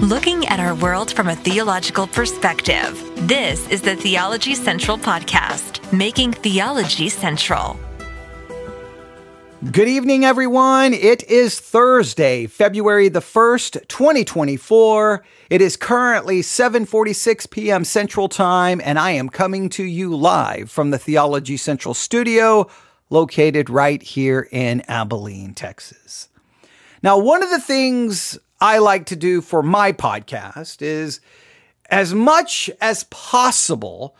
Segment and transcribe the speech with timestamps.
[0.00, 2.98] looking at our world from a theological perspective.
[3.28, 7.78] This is the Theology Central Podcast, making theology central.
[9.70, 10.94] Good evening, everyone.
[10.94, 15.22] It is Thursday, February the 1st, 2024.
[15.50, 17.84] It is currently 7:46 p.m.
[17.84, 22.70] Central Time, and I am coming to you live from the Theology Central studio
[23.10, 26.28] located right here in Abilene, Texas.
[27.02, 31.20] Now, one of the things I like to do for my podcast is
[31.88, 34.16] as much as possible,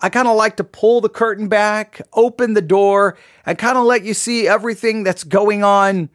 [0.00, 3.84] I kind of like to pull the curtain back, open the door, and kind of
[3.84, 6.10] let you see everything that's going on,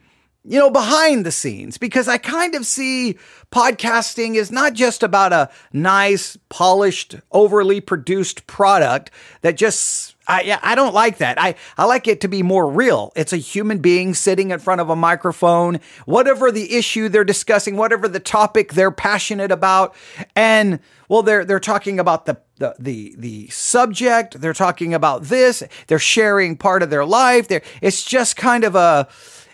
[0.46, 1.78] you know, behind the scenes.
[1.78, 3.18] Because I kind of see
[3.52, 9.12] podcasting is not just about a nice, polished, overly produced product
[9.42, 11.40] that just I, I don't like that.
[11.40, 13.12] I, I like it to be more real.
[13.16, 17.76] It's a human being sitting in front of a microphone, whatever the issue they're discussing,
[17.76, 19.94] whatever the topic they're passionate about.
[20.36, 24.40] And well, they're, they're talking about the, the, the, the subject.
[24.40, 25.62] They're talking about this.
[25.88, 27.50] They're sharing part of their life.
[27.50, 29.10] They're, it's just kind of a,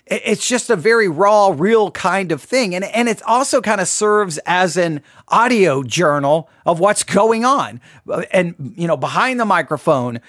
[0.06, 2.74] it's just a very raw, real kind of thing.
[2.74, 7.80] And, and it also kind of serves as an audio journal of what's going on.
[8.32, 10.20] And, you know, behind the microphone,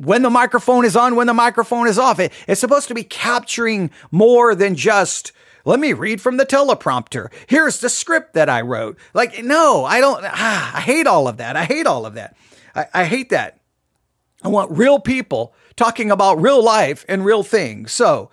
[0.00, 3.04] when the microphone is on, when the microphone is off, it, it's supposed to be
[3.04, 5.32] capturing more than just,
[5.64, 7.30] let me read from the teleprompter.
[7.46, 8.98] Here's the script that I wrote.
[9.12, 11.56] Like, no, I don't, ah, I hate all of that.
[11.56, 12.36] I hate all of that.
[12.74, 13.60] I, I hate that.
[14.42, 17.92] I want real people talking about real life and real things.
[17.92, 18.30] So,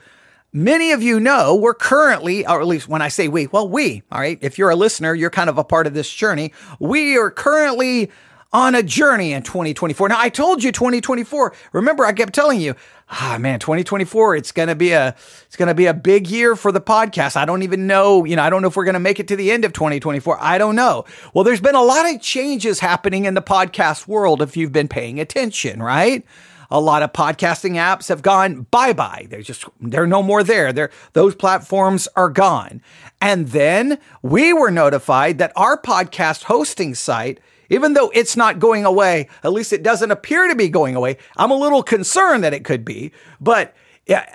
[0.54, 4.02] Many of you know we're currently, or at least when I say we, well, we,
[4.12, 6.54] all right, if you're a listener, you're kind of a part of this journey.
[6.80, 8.10] We are currently
[8.53, 10.09] on a journey in 2024.
[10.09, 11.53] Now, I told you 2024.
[11.73, 12.76] Remember, I kept telling you,
[13.09, 16.56] ah, man, 2024, it's going to be a, it's going to be a big year
[16.56, 17.36] for the podcast.
[17.36, 19.28] I don't even know, you know, I don't know if we're going to make it
[19.30, 20.38] to the end of 2024.
[20.39, 21.06] I don't know.
[21.34, 24.88] Well, there's been a lot of changes happening in the podcast world if you've been
[24.88, 26.26] paying attention, right?
[26.70, 29.26] a lot of podcasting apps have gone bye bye.
[29.30, 30.73] They're just, they're no more there.
[30.73, 32.82] They're, those platforms are gone.
[33.21, 37.39] And then we were notified that our podcast hosting site,
[37.70, 41.17] even though it's not going away, at least it doesn't appear to be going away.
[41.36, 43.76] I'm a little concerned that it could be, but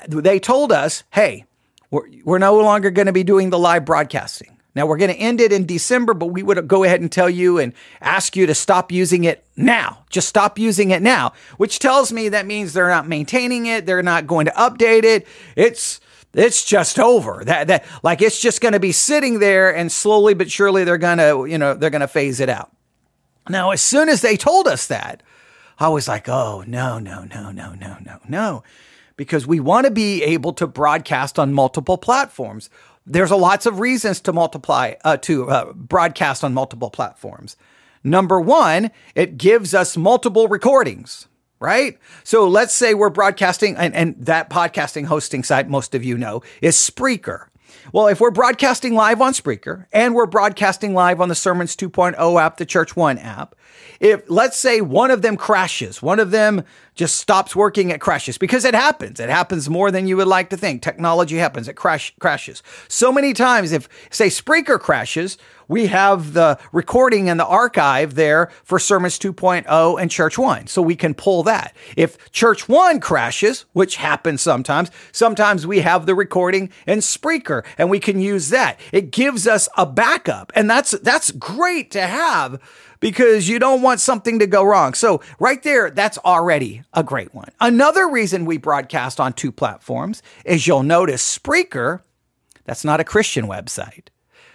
[0.08, 1.44] they told us, hey,
[1.90, 4.58] we're, we're no longer going to be doing the live broadcasting.
[4.74, 7.28] Now we're going to end it in December, but we would go ahead and tell
[7.28, 10.04] you and ask you to stop using it now.
[10.08, 13.84] Just stop using it now, which tells me that means they're not maintaining it.
[13.84, 15.26] They're not going to update it.
[15.56, 16.00] It's,
[16.32, 20.32] it's just over that, that like it's just going to be sitting there and slowly
[20.32, 22.72] but surely they're going to, you know, they're going to phase it out.
[23.48, 25.22] Now, as soon as they told us that,
[25.78, 28.62] I was like, oh, no, no, no, no, no, no, no.
[29.16, 32.70] Because we want to be able to broadcast on multiple platforms.
[33.04, 37.56] There's a lots of reasons to multiply, uh, to uh, broadcast on multiple platforms.
[38.04, 41.26] Number one, it gives us multiple recordings,
[41.60, 41.98] right?
[42.24, 46.42] So let's say we're broadcasting, and, and that podcasting hosting site, most of you know,
[46.60, 47.46] is Spreaker.
[47.90, 52.40] Well, if we're broadcasting live on Spreaker and we're broadcasting live on the Sermons 2.0
[52.40, 53.56] app, the Church One app,
[53.98, 58.38] if let's say one of them crashes, one of them just stops working, it crashes
[58.38, 59.20] because it happens.
[59.20, 60.82] It happens more than you would like to think.
[60.82, 62.62] Technology happens, it crash crashes.
[62.88, 65.38] So many times, if say Spreaker crashes,
[65.68, 70.66] we have the recording and the archive there for Sermons 2.0 and Church One.
[70.66, 71.74] So we can pull that.
[71.96, 77.88] If Church One crashes, which happens sometimes, sometimes we have the recording in Spreaker and
[77.88, 78.78] we can use that.
[78.92, 80.52] It gives us a backup.
[80.54, 82.60] And that's, that's great to have
[83.02, 84.94] because you don't want something to go wrong.
[84.94, 87.48] So, right there, that's already a great one.
[87.60, 92.02] Another reason we broadcast on two platforms is you'll notice Spreaker,
[92.64, 94.06] that's not a Christian website.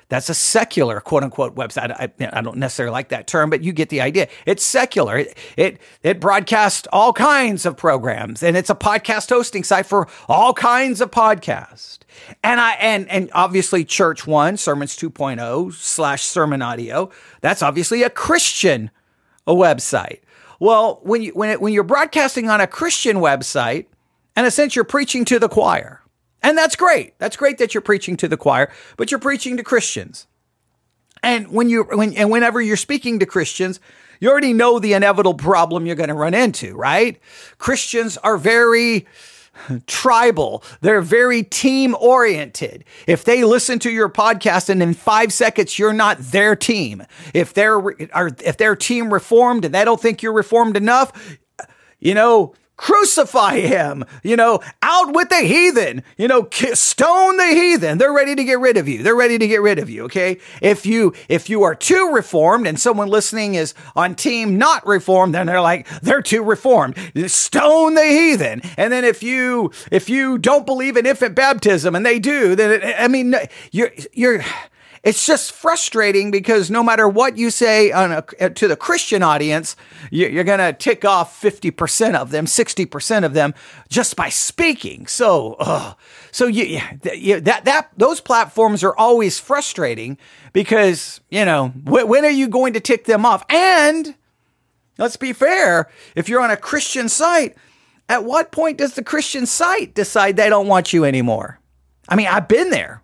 [0.09, 1.91] That's a secular quote unquote website.
[1.91, 4.29] I, I, don't necessarily like that term, but you get the idea.
[4.45, 5.18] It's secular.
[5.18, 10.07] It, it, it broadcasts all kinds of programs and it's a podcast hosting site for
[10.29, 12.00] all kinds of podcasts.
[12.44, 17.12] And I, and, and obviously Church One, Sermons 2.0 slash sermon audio.
[17.42, 18.92] That's obviously a Christian
[19.45, 20.19] a website.
[20.60, 23.86] Well, when you, when it, when you're broadcasting on a Christian website,
[24.36, 26.01] in a sense, you're preaching to the choir.
[26.44, 27.18] And that's great.
[27.19, 30.28] That's great that you're preaching to the choir, but you're preaching to Christians.
[31.24, 33.80] And when you when and whenever you're speaking to Christians,
[34.19, 37.19] you already know the inevitable problem you're going to run into, right?
[37.57, 39.07] Christians are very
[39.88, 40.63] tribal.
[40.81, 42.86] They're very team oriented.
[43.07, 47.04] If they listen to your podcast and in five seconds you're not their team,
[47.34, 51.38] if they're if their team reformed and they don't think you're reformed enough,
[52.00, 57.97] you know crucify him, you know, out with the heathen, you know, stone the heathen.
[57.97, 59.03] They're ready to get rid of you.
[59.03, 60.06] They're ready to get rid of you.
[60.06, 60.39] Okay.
[60.62, 65.33] If you, if you are too reformed and someone listening is on team not reformed,
[65.33, 66.95] then they're like, they're too reformed.
[67.25, 68.62] Stone the heathen.
[68.77, 72.71] And then if you, if you don't believe in infant baptism and they do, then
[72.71, 73.35] it, I mean,
[73.71, 74.44] you're, you're,
[75.04, 79.76] it's just frustrating because no matter what you say a, to the Christian audience,
[80.12, 83.54] you're going to tick off 50% of them, 60% of them
[83.90, 85.08] just by speaking.
[85.08, 85.96] So,
[86.32, 86.82] so you,
[87.14, 90.18] you, that, that, those platforms are always frustrating
[90.54, 93.46] because, you know, when are you going to tick them off?
[93.50, 94.16] And
[94.98, 97.56] let's be fair, if you're on a Christian site,
[98.10, 101.60] at what point does the Christian site decide they don't want you anymore?
[102.10, 103.04] I mean, I've been there.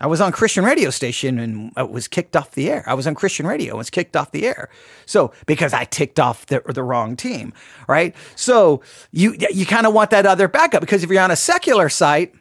[0.00, 2.82] I was on Christian radio station and it was kicked off the air.
[2.86, 4.70] I was on Christian radio and was kicked off the air.
[5.04, 7.52] So because I ticked off the, the wrong team,
[7.86, 8.14] right?
[8.34, 8.82] So
[9.12, 12.34] you you kind of want that other backup because if you're on a secular site,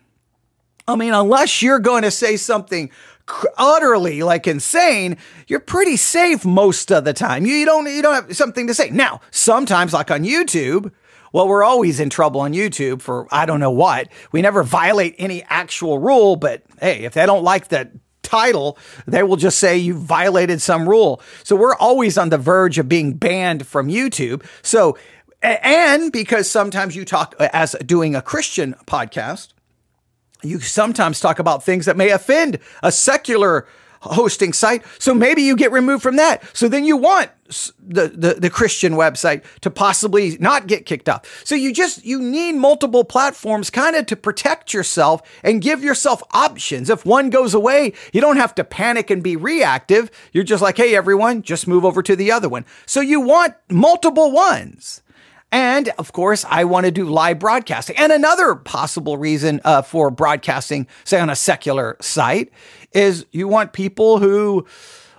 [0.88, 2.90] I mean, unless you're going to say something
[3.58, 5.18] utterly like insane,
[5.48, 7.46] you're pretty safe most of the time.
[7.46, 8.90] You, you don't you don't have something to say.
[8.90, 10.92] Now, sometimes like on YouTube,
[11.32, 14.10] well, we're always in trouble on YouTube for I don't know what.
[14.32, 17.92] We never violate any actual rule, but hey, if they don't like the
[18.24, 18.78] title,
[19.08, 21.22] they will just say you violated some rule.
[21.44, 24.46] So we're always on the verge of being banned from YouTube.
[24.62, 24.98] So,
[25.42, 29.50] and because sometimes you talk uh, as doing a Christian podcast,
[30.44, 33.68] you sometimes talk about things that may offend a secular
[34.02, 34.84] hosting site.
[34.98, 36.44] So maybe you get removed from that.
[36.56, 37.32] So then you want
[37.80, 41.42] the, the, the Christian website to possibly not get kicked off.
[41.44, 46.22] So you just, you need multiple platforms kind of to protect yourself and give yourself
[46.32, 46.90] options.
[46.90, 50.12] If one goes away, you don't have to panic and be reactive.
[50.32, 52.66] You're just like, Hey, everyone, just move over to the other one.
[52.86, 55.02] So you want multiple ones.
[55.52, 57.98] And of course, I want to do live broadcasting.
[57.98, 62.52] And another possible reason uh, for broadcasting, say on a secular site,
[62.92, 64.68] is you want people who,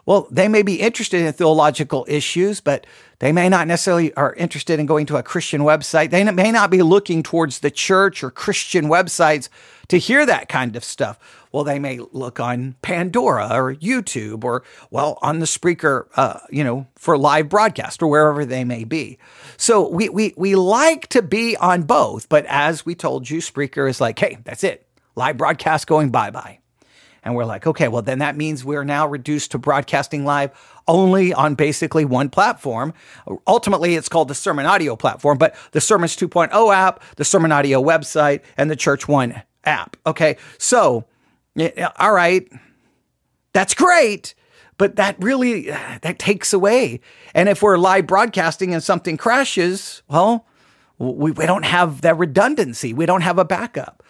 [0.07, 2.87] well, they may be interested in theological issues, but
[3.19, 6.11] they may not necessarily are interested in going to a Christian website.
[6.11, 9.49] They may not be looking towards the church or Christian websites
[9.91, 11.19] to hear that kind of stuff.
[11.51, 16.63] Well, they may look on Pandora or YouTube or, well, on the Spreaker, uh, you
[16.63, 19.19] know, for live broadcast or wherever they may be.
[19.57, 22.29] So we, we, we like to be on both.
[22.29, 24.87] But as we told you, Spreaker is like, hey, that's it.
[25.17, 26.61] Live broadcast going bye bye.
[27.25, 30.53] And we're like, okay, well, then that means we're now reduced to broadcasting live
[30.87, 32.95] only on basically one platform.
[33.47, 37.83] Ultimately, it's called the Sermon Audio platform, but the Sermons 2.0 app, the Sermon Audio
[37.83, 39.97] website, and the Church One app.
[40.07, 40.37] Okay.
[40.59, 41.05] So,
[41.99, 42.49] all right,
[43.53, 44.35] that's great.
[44.79, 47.01] But that really uh, that takes away.
[47.35, 50.47] And if we're live broadcasting and something crashes, well,
[50.99, 52.95] we, we don't have that redundancy.
[52.95, 54.03] We don't have a backup.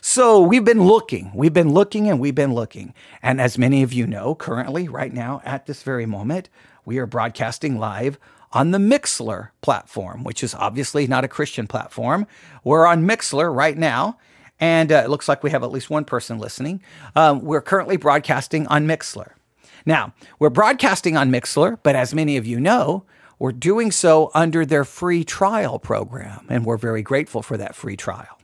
[0.00, 2.94] So we've been looking, we've been looking, and we've been looking.
[3.22, 6.48] And as many of you know, currently, right now, at this very moment,
[6.84, 8.18] we are broadcasting live
[8.52, 12.26] on the Mixlr platform, which is obviously not a Christian platform.
[12.64, 14.18] We're on Mixlr right now,
[14.60, 16.82] and uh, it looks like we have at least one person listening.
[17.14, 19.32] Um, we're currently broadcasting on Mixlr.
[19.86, 23.04] Now, we're broadcasting on Mixlr, but as many of you know,
[23.38, 27.96] we're doing so under their free trial program, and we're very grateful for that free
[27.96, 28.37] trial.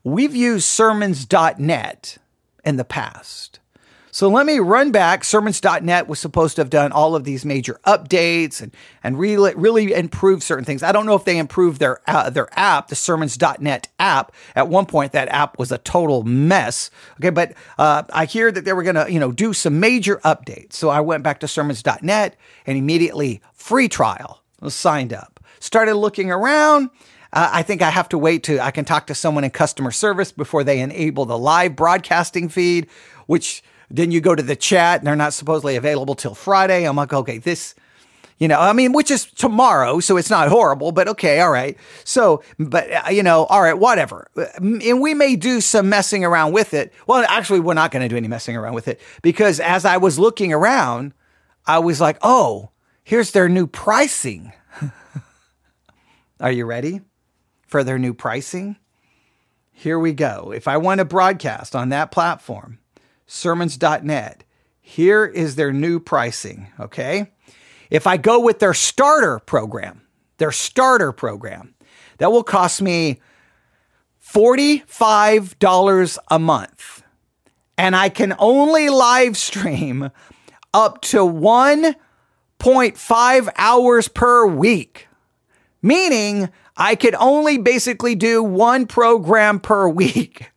[0.03, 2.17] We've used sermons.net
[2.65, 3.59] in the past.
[4.13, 5.23] So let me run back.
[5.23, 8.71] Sermons.net was supposed to have done all of these major updates and,
[9.03, 10.83] and really, really improve certain things.
[10.83, 14.31] I don't know if they improved their, uh, their app, the Sermons.net app.
[14.55, 16.91] At one point, that app was a total mess.
[17.19, 17.31] Okay.
[17.31, 20.73] But, uh, I hear that they were going to, you know, do some major updates.
[20.73, 22.35] So I went back to Sermons.net
[22.67, 25.39] and immediately free trial was signed up.
[25.59, 26.91] Started looking around.
[27.33, 29.89] Uh, I think I have to wait to I can talk to someone in customer
[29.89, 32.85] service before they enable the live broadcasting feed,
[33.25, 33.63] which
[33.93, 36.83] then you go to the chat and they're not supposedly available till Friday.
[36.83, 37.75] I'm like, okay, this,
[38.39, 41.77] you know, I mean, which is tomorrow, so it's not horrible, but okay, all right.
[42.03, 44.27] So, but, uh, you know, all right, whatever.
[44.57, 46.91] And we may do some messing around with it.
[47.05, 49.97] Well, actually, we're not going to do any messing around with it because as I
[49.97, 51.13] was looking around,
[51.67, 52.71] I was like, oh,
[53.03, 54.53] here's their new pricing.
[56.39, 57.01] Are you ready
[57.67, 58.77] for their new pricing?
[59.71, 60.51] Here we go.
[60.51, 62.79] If I want to broadcast on that platform,
[63.25, 64.43] sermons.net,
[64.81, 67.31] here is their new pricing, okay?
[67.89, 70.01] If I go with their starter program,
[70.37, 71.75] their starter program,
[72.17, 73.19] that will cost me
[74.25, 77.03] $45 a month.
[77.77, 80.09] And I can only live stream
[80.73, 85.07] up to 1.5 hours per week,
[85.81, 90.52] meaning I could only basically do one program per week.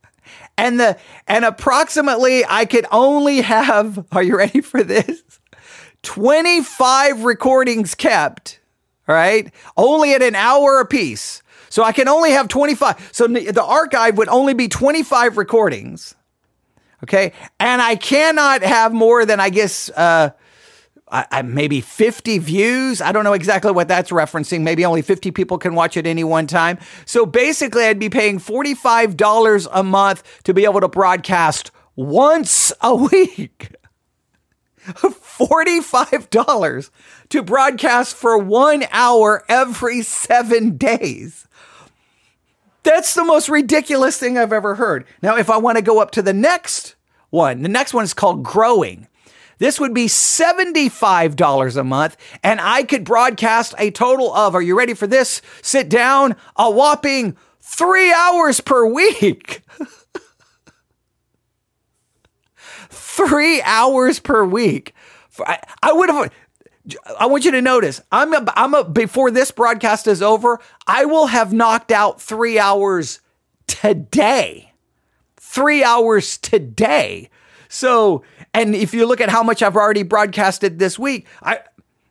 [0.57, 0.97] And the
[1.27, 5.23] and approximately I could only have are you ready for this?
[6.03, 8.59] 25 recordings kept,
[9.07, 9.51] right?
[9.75, 11.41] Only at an hour apiece.
[11.69, 13.09] So I can only have 25.
[13.11, 16.15] So the archive would only be 25 recordings.
[17.03, 17.33] Okay.
[17.59, 20.31] And I cannot have more than, I guess, uh,
[21.09, 23.01] I, maybe 50 views.
[23.01, 24.61] I don't know exactly what that's referencing.
[24.61, 26.79] Maybe only 50 people can watch at any one time.
[27.05, 32.93] So basically, I'd be paying $45 a month to be able to broadcast once a
[33.11, 33.71] week.
[34.87, 36.89] $45
[37.29, 41.45] to broadcast for one hour every seven days.
[42.83, 45.05] That's the most ridiculous thing I've ever heard.
[45.21, 46.95] Now, if I want to go up to the next
[47.29, 49.09] one, the next one is called Growing.
[49.59, 54.77] This would be $75 a month, and I could broadcast a total of, are you
[54.77, 55.41] ready for this?
[55.61, 59.63] Sit down, a whopping three hours per week.
[62.89, 64.93] three hours per week.
[65.83, 66.31] I, would have.
[67.19, 68.01] I want you to notice.
[68.11, 70.59] I'm a, I'm a, before this broadcast is over.
[70.85, 73.21] I will have knocked out three hours
[73.65, 74.73] today.
[75.35, 77.29] Three hours today.
[77.69, 81.59] So, and if you look at how much I've already broadcasted this week, I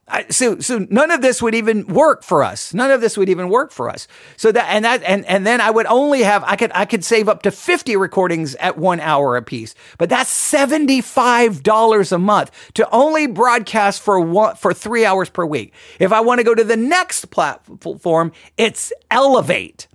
[0.09, 2.73] I, so, so none of this would even work for us.
[2.73, 4.07] None of this would even work for us.
[4.37, 7.05] So that, and that, and, and then I would only have, I could, I could
[7.05, 12.73] save up to 50 recordings at one hour a piece, but that's $75 a month
[12.75, 15.75] to only broadcast for one, for three hours per week.
[15.99, 19.89] If I want to go to the next platform, it's Elevate.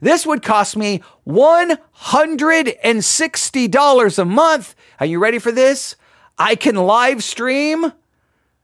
[0.00, 4.74] This would cost me $160 a month.
[5.00, 5.96] Are you ready for this?
[6.38, 7.92] I can live stream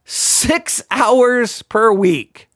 [0.05, 2.49] six hours per week.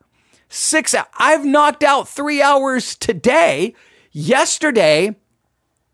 [0.48, 0.94] Six.
[1.18, 3.74] I've knocked out three hours today.
[4.12, 5.16] Yesterday,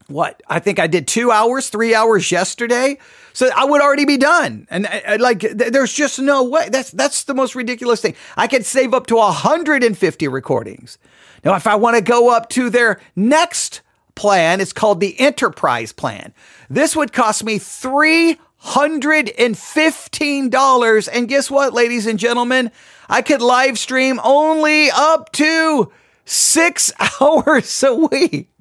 [0.09, 0.43] what?
[0.49, 2.99] I think I did two hours, three hours yesterday.
[3.33, 4.67] So I would already be done.
[4.71, 6.69] And I, I, like, th- there's just no way.
[6.69, 8.15] That's that's the most ridiculous thing.
[8.37, 10.99] I could save up to 150 recordings.
[11.45, 13.81] Now, if I want to go up to their next
[14.15, 16.35] plan, it's called the enterprise plan.
[16.69, 21.09] This would cost me three $115.
[21.13, 22.71] And guess what, ladies and gentlemen?
[23.09, 25.91] I could live stream only up to
[26.25, 28.52] six hours a week.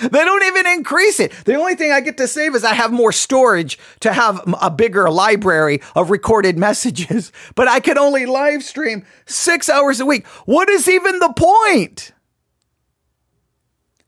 [0.00, 1.32] They don't even increase it.
[1.44, 4.70] The only thing I get to save is I have more storage to have a
[4.70, 10.26] bigger library of recorded messages, but I could only live stream six hours a week.
[10.44, 12.12] What is even the point?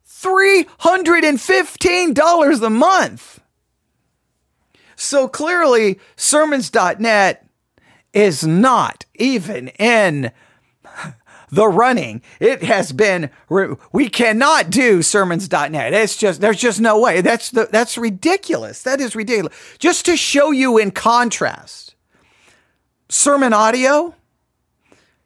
[0.06, 3.40] $315 a month.
[4.96, 7.46] So clearly, sermons.net
[8.12, 10.32] is not even in
[11.50, 12.22] the running.
[12.40, 13.30] It has been,
[13.92, 15.92] we cannot do sermons.net.
[15.92, 17.20] It's just, there's just no way.
[17.20, 18.82] That's the, that's ridiculous.
[18.82, 19.54] That is ridiculous.
[19.78, 21.94] Just to show you in contrast,
[23.08, 24.14] sermon audio,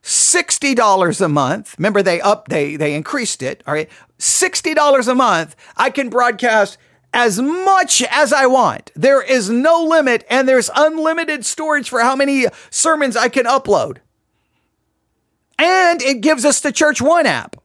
[0.03, 1.75] $60 a month.
[1.79, 3.89] Remember they up they they increased it, all right?
[4.19, 5.57] $60 a month.
[5.77, 6.77] I can broadcast
[7.15, 8.91] as much as I want.
[8.95, 13.99] There is no limit and there's unlimited storage for how many sermons I can upload.
[15.63, 17.57] And it gives us the Church One app.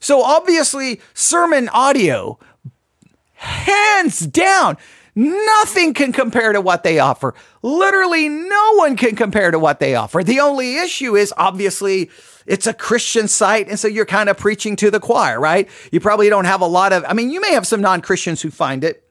[0.00, 2.38] So obviously sermon audio
[3.34, 4.76] hands down
[5.18, 7.34] Nothing can compare to what they offer.
[7.62, 10.22] Literally no one can compare to what they offer.
[10.22, 12.08] The only issue is obviously
[12.46, 13.68] it's a Christian site.
[13.68, 15.68] And so you're kind of preaching to the choir, right?
[15.90, 18.42] You probably don't have a lot of, I mean, you may have some non Christians
[18.42, 19.07] who find it.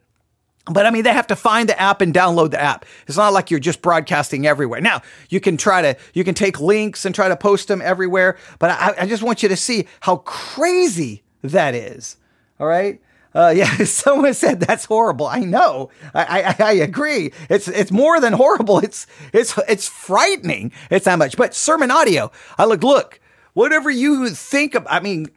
[0.70, 2.86] But I mean, they have to find the app and download the app.
[3.08, 4.82] It's not like you're just broadcasting everywhere.
[4.82, 8.38] Now, you can try to, you can take links and try to post them everywhere.
[8.60, 12.18] But I, I just want you to see how crazy that is.
[12.60, 13.02] All right.
[13.34, 15.28] Uh, yeah, someone said that's horrible.
[15.28, 15.90] I know.
[16.14, 17.32] I, I, I agree.
[17.50, 18.80] It's it's more than horrible.
[18.80, 20.72] It's it's it's frightening.
[20.90, 21.38] It's that much.
[21.38, 22.32] But sermon audio.
[22.58, 23.20] I look look.
[23.54, 24.86] Whatever you think of.
[24.90, 25.28] I mean,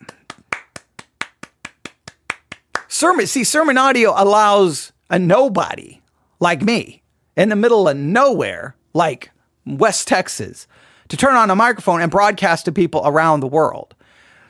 [2.88, 3.26] sermon.
[3.26, 6.00] See, sermon audio allows a nobody
[6.38, 7.02] like me
[7.36, 9.30] in the middle of nowhere, like
[9.66, 10.66] West Texas,
[11.08, 13.94] to turn on a microphone and broadcast to people around the world.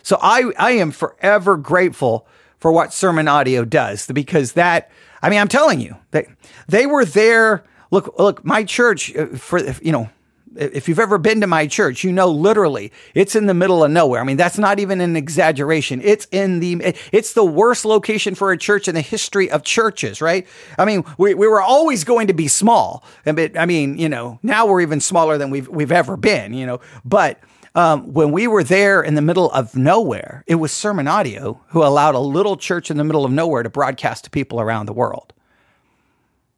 [0.03, 2.27] So I I am forever grateful
[2.59, 4.91] for what sermon audio does because that
[5.23, 6.27] I mean I'm telling you that
[6.69, 10.09] they were there look look my church uh, for you know
[10.57, 13.91] if you've ever been to my church you know literally it's in the middle of
[13.91, 14.21] nowhere.
[14.21, 16.01] I mean that's not even an exaggeration.
[16.03, 20.21] It's in the it's the worst location for a church in the history of churches
[20.21, 20.47] right?
[20.79, 23.05] I mean we, we were always going to be small.
[23.25, 26.67] But I mean you know now we're even smaller than we've we've ever been you
[26.67, 26.81] know?
[27.05, 27.41] But
[27.75, 31.85] um, when we were there in the middle of nowhere, it was Sermon Audio who
[31.85, 34.93] allowed a little church in the middle of nowhere to broadcast to people around the
[34.93, 35.33] world.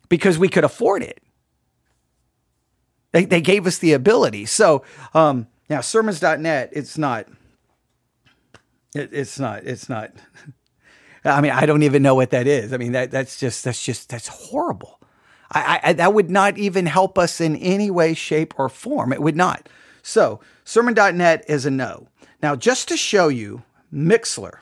[0.08, 1.21] Because we could afford it.
[3.12, 4.46] They, they gave us the ability.
[4.46, 7.28] So, um, now sermons.net, it's not,
[8.94, 10.12] it, it's not, it's not,
[11.24, 12.72] I mean, I don't even know what that is.
[12.72, 14.98] I mean, that, that's just, that's just, that's horrible.
[15.52, 19.12] I, I, that would not even help us in any way, shape, or form.
[19.12, 19.68] It would not.
[20.02, 22.08] So, sermon.net is a no.
[22.42, 24.60] Now, just to show you Mixlr.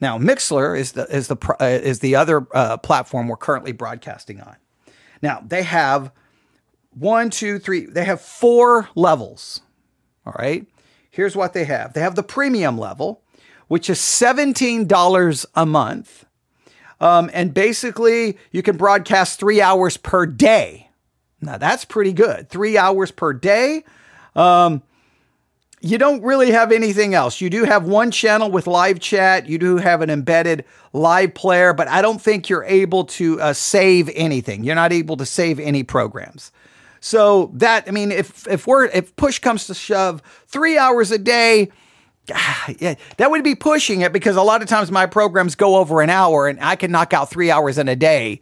[0.00, 4.40] Now, Mixlr is the is the uh, is the other uh, platform we're currently broadcasting
[4.40, 4.56] on.
[5.20, 6.10] Now, they have
[6.90, 7.86] one, two, three.
[7.86, 9.62] They have four levels.
[10.26, 10.66] All right.
[11.10, 11.92] Here's what they have.
[11.92, 13.22] They have the premium level,
[13.68, 16.24] which is seventeen dollars a month,
[17.00, 20.90] um, and basically you can broadcast three hours per day.
[21.40, 22.48] Now that's pretty good.
[22.48, 23.84] Three hours per day.
[24.36, 24.82] Um,
[25.82, 27.40] you don't really have anything else.
[27.40, 29.48] You do have one channel with live chat.
[29.48, 33.52] You do have an embedded live player, but I don't think you're able to uh,
[33.54, 34.62] save anything.
[34.62, 36.52] You're not able to save any programs.
[37.00, 41.18] So that I mean, if if we're if push comes to shove, three hours a
[41.18, 41.70] day,
[42.78, 46.02] yeah, that would be pushing it because a lot of times my programs go over
[46.02, 48.40] an hour, and I can knock out three hours in a day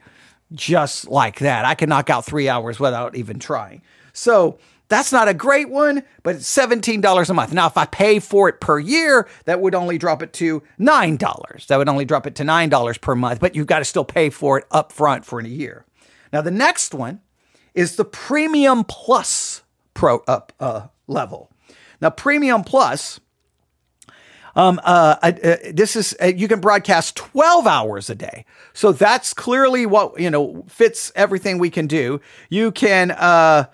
[0.52, 1.64] just like that.
[1.64, 3.82] I can knock out three hours without even trying.
[4.12, 7.52] So that's not a great one, but it's $17 a month.
[7.52, 11.66] Now, if I pay for it per year, that would only drop it to $9.
[11.66, 14.30] That would only drop it to $9 per month, but you've got to still pay
[14.30, 15.84] for it up front for a year.
[16.32, 17.20] Now, the next one
[17.74, 19.62] is the Premium Plus
[19.94, 21.50] pro up uh, level.
[22.00, 23.20] Now, Premium Plus,
[24.58, 25.32] um, uh, uh,
[25.72, 28.44] this is uh, you can broadcast 12 hours a day.
[28.72, 32.20] So that's clearly what you know fits everything we can do.
[32.48, 33.66] You can uh,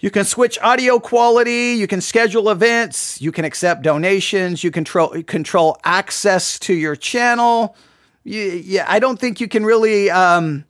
[0.00, 5.22] you can switch audio quality, you can schedule events, you can accept donations, you control
[5.22, 7.76] control access to your channel.
[8.24, 10.64] yeah, I don't think you can really um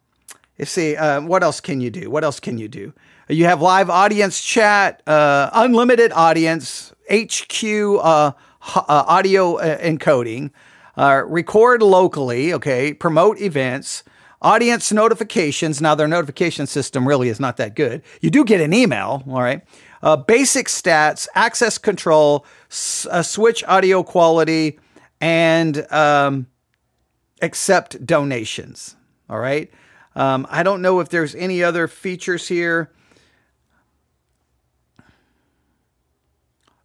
[0.65, 2.11] see, uh, what else can you do?
[2.11, 2.93] What else can you do?
[3.29, 8.33] You have live audience chat, uh, unlimited audience, HQ uh, uh,
[8.87, 10.51] audio uh, encoding,
[10.97, 14.03] uh, record locally, okay, promote events,
[14.43, 15.83] Audience notifications.
[15.83, 18.03] Now, their notification system really is not that good.
[18.23, 19.61] You do get an email, all right.
[20.27, 24.79] Basic stats, access control, s- switch audio quality,
[25.21, 26.47] and um,
[27.43, 28.97] accept donations.
[29.29, 29.71] All right.
[30.15, 32.91] Um, I don't know if there's any other features here.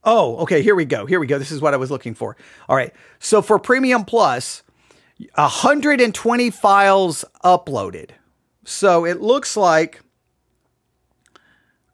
[0.03, 0.61] Oh, okay.
[0.61, 1.05] Here we go.
[1.05, 1.39] Here we go.
[1.39, 2.37] This is what I was looking for.
[2.69, 2.93] All right.
[3.19, 4.61] So for Premium Plus,
[5.33, 8.11] 120 files uploaded.
[8.65, 10.01] So it looks like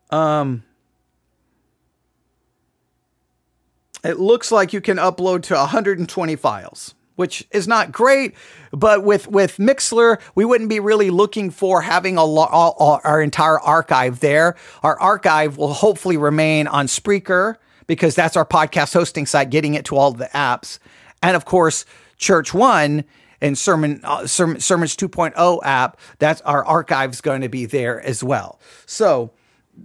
[0.10, 0.63] um
[4.04, 8.34] it looks like you can upload to 120 files, which is not great,
[8.72, 13.22] but with with Mixlr, we wouldn't be really looking for having a lo- all, our
[13.22, 14.56] entire archive there.
[14.82, 19.86] Our archive will hopefully remain on Spreaker because that's our podcast hosting site, getting it
[19.86, 20.80] to all the apps.
[21.22, 21.86] And of course,
[22.18, 23.04] Church One
[23.40, 28.60] and Sermon, uh, Sermons 2.0 app, that's our archive's going to be there as well.
[28.88, 29.32] So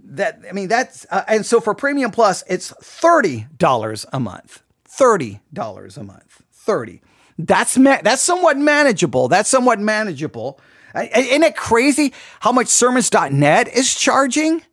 [0.05, 4.63] that I mean that's uh, and so for Premium Plus, it's thirty dollars a month.
[4.85, 6.41] Thirty dollars a month.
[6.51, 7.01] Thirty.
[7.37, 9.27] That's ma- that's somewhat manageable.
[9.27, 10.59] That's somewhat manageable.
[10.95, 14.63] Isn't it crazy how much sermons.net is charging?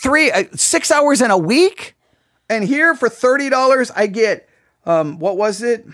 [0.00, 1.94] Three, uh, six hours in a week?
[2.48, 4.48] And here for $30, I get,
[4.84, 5.86] um, what was it?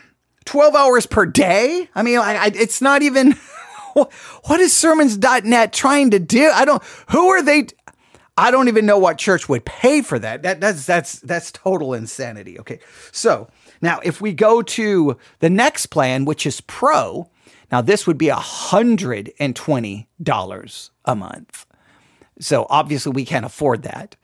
[0.44, 1.88] 12 hours per day?
[1.94, 3.36] I mean, I, I, it's not even.
[3.94, 6.50] what is sermons.net trying to do?
[6.52, 6.82] I don't.
[7.10, 7.68] Who are they?
[8.36, 10.42] I don't even know what church would pay for that.
[10.42, 12.58] That that's that's that's total insanity.
[12.58, 12.80] Okay,
[13.12, 13.48] so
[13.82, 17.28] Now, if we go to the next plan, which is Pro,
[17.70, 21.66] now this would be $120 a month.
[22.38, 24.14] So obviously we can't afford that.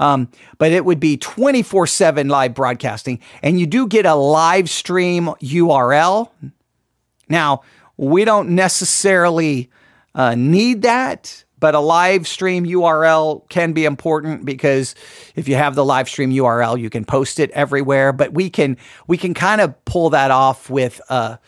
[0.00, 3.18] Um, but it would be 24 7 live broadcasting.
[3.42, 6.30] And you do get a live stream URL.
[7.28, 7.62] Now,
[7.96, 9.70] we don't necessarily
[10.14, 14.94] uh, need that, but a live stream URL can be important because
[15.34, 18.12] if you have the live stream URL, you can post it everywhere.
[18.12, 21.38] But we can we can kind of pull that off with uh,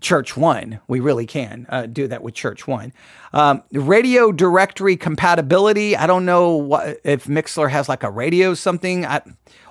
[0.00, 0.80] Church One.
[0.88, 2.92] We really can uh, do that with Church One.
[3.32, 5.96] Um, radio directory compatibility.
[5.96, 9.22] I don't know what, if Mixlr has like a radio something, I,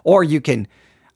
[0.04, 0.68] or you can.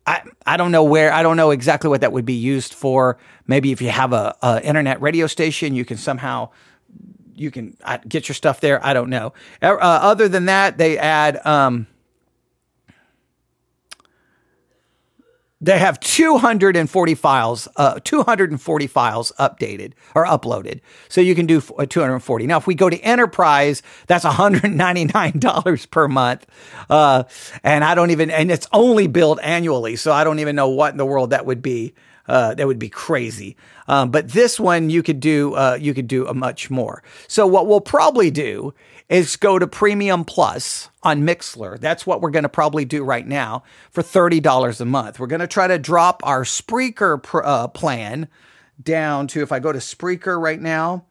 [0.07, 3.19] I, I don't know where I don't know exactly what that would be used for.
[3.45, 6.49] Maybe if you have a, a internet radio station, you can somehow
[7.39, 8.85] you can uh, get your stuff there.
[8.85, 9.33] I don't know.
[9.61, 11.45] Uh, other than that, they add.
[11.45, 11.87] Um,
[15.61, 20.79] they have 240 files, uh, 240 files updated or uploaded.
[21.09, 22.47] So you can do uh, 240.
[22.47, 26.45] Now, if we go to enterprise, that's $199 per month.
[26.89, 27.23] Uh,
[27.61, 29.97] and I don't even, and it's only billed annually.
[29.97, 31.93] So I don't even know what in the world that would be.
[32.29, 33.57] Uh, that would be crazy.
[33.87, 37.01] Um, but this one you could do uh, you could do a much more.
[37.27, 38.73] So what we'll probably do
[39.09, 41.79] is go to Premium Plus on Mixlr.
[41.79, 45.19] That's what we're going to probably do right now for thirty dollars a month.
[45.19, 48.27] We're going to try to drop our Spreaker pr- uh, plan
[48.81, 51.05] down to if I go to Spreaker right now.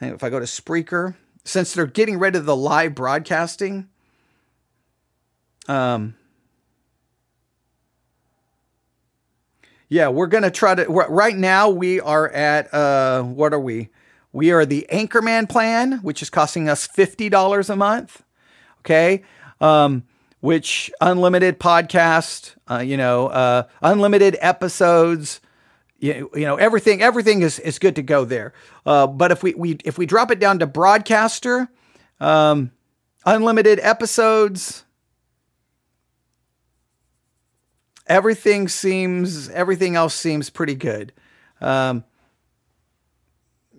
[0.00, 3.88] If I go to Spreaker, since they're getting rid of the live broadcasting,
[5.68, 6.16] um,
[9.88, 10.84] Yeah, we're gonna try to.
[10.86, 13.90] Right now, we are at uh, what are we?
[14.32, 18.22] We are the Anchorman plan, which is costing us fifty dollars a month.
[18.80, 19.22] Okay,
[19.60, 20.04] um,
[20.40, 25.40] which unlimited podcast, uh, you know, uh, unlimited episodes.
[25.98, 27.00] You, you know everything.
[27.00, 28.52] Everything is, is good to go there.
[28.84, 31.68] Uh, but if we, we if we drop it down to broadcaster,
[32.20, 32.72] um,
[33.24, 34.83] unlimited episodes,
[38.06, 41.12] everything seems everything else seems pretty good.
[41.60, 42.04] Um,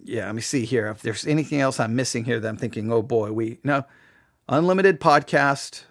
[0.03, 2.91] yeah, let me see here if there's anything else I'm missing here that I'm thinking,
[2.91, 3.85] oh boy, we no
[4.47, 5.83] unlimited podcast.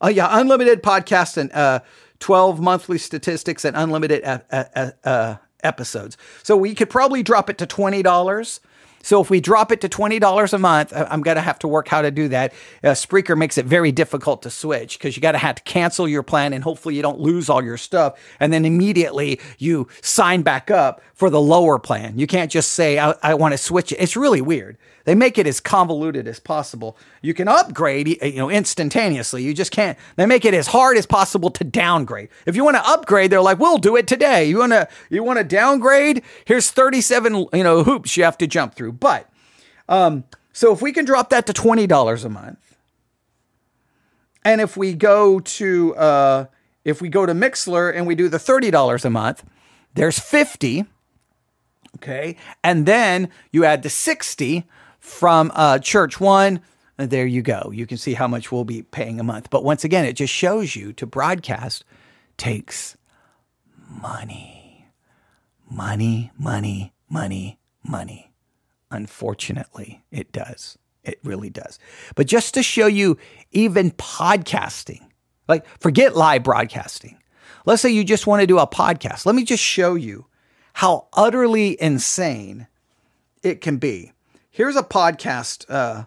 [0.00, 1.80] Oh yeah, unlimited podcast and uh,
[2.18, 6.16] 12 monthly statistics and unlimited uh episodes.
[6.42, 8.60] So we could probably drop it to twenty dollars
[9.02, 11.88] so if we drop it to $20 a month, I'm going to have to work
[11.88, 12.52] how to do that.
[12.82, 16.08] Uh, Spreaker makes it very difficult to switch because you got to have to cancel
[16.08, 18.18] your plan and hopefully you don't lose all your stuff.
[18.40, 22.18] And then immediately you sign back up for the lower plan.
[22.18, 23.96] You can't just say, I, I want to switch it.
[23.96, 24.78] It's really weird.
[25.04, 26.96] They make it as convoluted as possible.
[27.22, 29.42] You can upgrade, you know, instantaneously.
[29.42, 29.98] You just can't.
[30.16, 32.28] They make it as hard as possible to downgrade.
[32.46, 35.22] If you want to upgrade, they're like, "We'll do it today." You want to you
[35.24, 36.22] want to downgrade?
[36.44, 38.92] Here's 37, you know, hoops you have to jump through.
[38.92, 39.28] But
[39.88, 42.76] um so if we can drop that to $20 a month.
[44.44, 46.44] And if we go to uh
[46.84, 49.44] if we go to Mixlr and we do the $30 a month,
[49.94, 50.86] there's 50
[51.96, 52.36] okay?
[52.64, 54.64] And then you add the 60
[55.02, 56.60] from uh, Church One.
[56.96, 57.72] There you go.
[57.74, 59.50] You can see how much we'll be paying a month.
[59.50, 61.84] But once again, it just shows you to broadcast
[62.36, 62.96] takes
[64.00, 64.86] money.
[65.68, 68.32] Money, money, money, money.
[68.90, 70.78] Unfortunately, it does.
[71.02, 71.78] It really does.
[72.14, 73.18] But just to show you,
[73.50, 75.00] even podcasting,
[75.48, 77.18] like forget live broadcasting.
[77.66, 79.26] Let's say you just want to do a podcast.
[79.26, 80.26] Let me just show you
[80.74, 82.68] how utterly insane
[83.42, 84.12] it can be.
[84.54, 85.64] Here's a podcast.
[85.66, 86.04] Uh,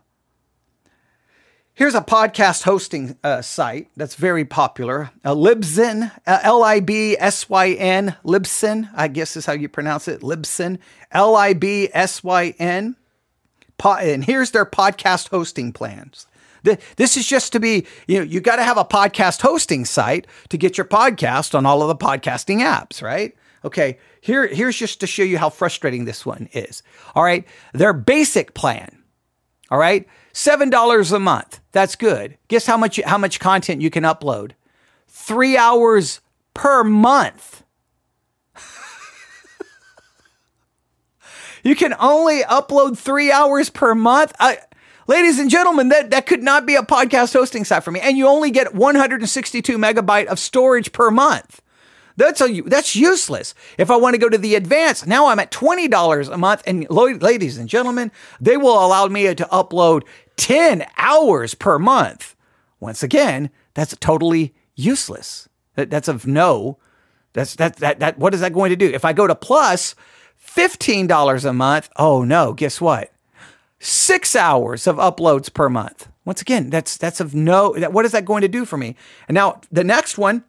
[1.74, 5.10] here's a podcast hosting uh, site that's very popular.
[5.24, 9.68] Uh, Libsyn, uh, L I B S Y N, Libsyn, I guess is how you
[9.68, 10.22] pronounce it.
[10.22, 10.78] Libsyn,
[11.12, 12.96] L I B S Y N.
[13.80, 16.28] Po- and here's their podcast hosting plans.
[16.98, 20.28] This is just to be, you know, you got to have a podcast hosting site
[20.50, 23.36] to get your podcast on all of the podcasting apps, right?
[23.64, 26.82] Okay, here, here's just to show you how frustrating this one is.
[27.14, 29.04] All right, their basic plan.
[29.70, 31.60] All right, seven dollars a month.
[31.74, 32.40] That's good.
[32.48, 34.54] Guess how much how much content you can upload?
[35.08, 36.22] Three hours
[36.56, 37.64] per month.
[41.64, 44.34] you can only upload three hours per month.
[44.40, 44.58] I,
[45.06, 48.00] ladies and gentlemen, that, that could not be a podcast hosting site for me.
[48.00, 51.62] And you only get 162 megabyte of storage per month.
[52.18, 53.54] That's a, that's useless.
[53.78, 56.64] If I want to go to the advanced, now I'm at $20 a month.
[56.66, 60.04] And ladies and gentlemen, they will allow me to upload
[60.38, 62.36] 10 hours per month.
[62.80, 65.50] Once again, that's totally useless.
[65.76, 66.78] That, that's of no.
[67.34, 68.18] That's that that that.
[68.18, 68.90] What is that going to do?
[68.90, 69.94] If I go to plus,
[70.36, 71.90] fifteen dollars a month.
[71.98, 72.54] Oh no!
[72.54, 73.12] Guess what?
[73.80, 76.08] Six hours of uploads per month.
[76.24, 77.74] Once again, that's that's of no.
[77.74, 78.96] That, what is that going to do for me?
[79.28, 80.46] And now the next one,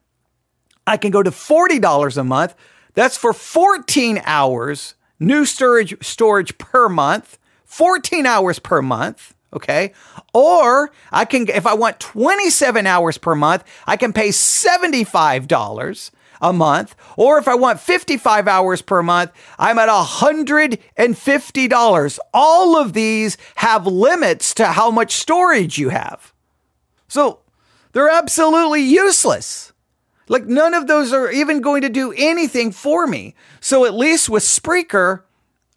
[0.87, 2.55] I can go to forty dollars a month.
[2.95, 7.39] That's for fourteen hours new storage storage per month.
[7.65, 9.35] Fourteen hours per month.
[9.53, 9.93] Okay.
[10.35, 16.11] Or I can, if I want 27 hours per month, I can pay $75
[16.43, 16.95] a month.
[17.17, 22.19] Or if I want 55 hours per month, I'm at $150.
[22.35, 26.35] All of these have limits to how much storage you have.
[27.09, 27.39] So
[27.93, 29.73] they're absolutely useless.
[30.29, 33.35] Like none of those are even going to do anything for me.
[33.61, 35.23] So at least with Spreaker,